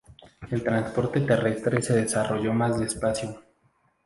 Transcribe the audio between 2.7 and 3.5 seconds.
despacio.